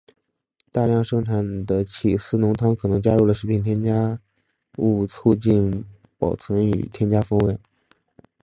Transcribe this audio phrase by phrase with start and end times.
[0.71, 4.19] 大量生产的起司浓汤可能加入了食品添加
[4.77, 5.85] 物促进
[6.17, 7.59] 保存与增添风味。